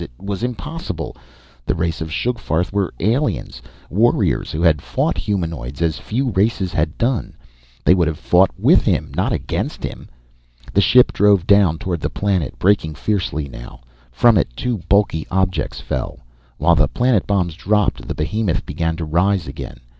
It 0.01 0.09
was 0.17 0.41
impossible. 0.41 1.15
The 1.63 1.75
race 1.75 2.01
of 2.01 2.09
Sugfarth 2.11 2.73
were 2.73 2.91
aliens 2.99 3.61
warriors 3.87 4.51
who 4.51 4.63
had 4.63 4.81
fought 4.81 5.15
humanoids 5.15 5.79
as 5.79 5.99
few 5.99 6.31
races 6.31 6.73
had 6.73 6.97
done. 6.97 7.35
They 7.85 7.93
would 7.93 8.07
have 8.07 8.17
fought 8.17 8.49
with 8.57 8.81
him, 8.83 9.11
not 9.15 9.31
against 9.31 9.83
him! 9.83 10.09
The 10.73 10.81
ship 10.81 11.13
drove 11.13 11.45
down 11.45 11.77
toward 11.77 11.99
the 12.01 12.09
planet, 12.09 12.57
braking 12.57 12.95
fiercely 12.95 13.47
now. 13.47 13.81
From 14.11 14.39
it, 14.39 14.47
two 14.55 14.79
bulky 14.89 15.27
objects 15.29 15.79
fell. 15.79 16.21
While 16.57 16.73
the 16.73 16.87
planet 16.87 17.27
bombs 17.27 17.53
dropped, 17.53 18.07
the 18.07 18.15
behemoth 18.15 18.65
began 18.65 18.95
to 18.95 19.05
rise 19.05 19.45
again. 19.47 19.81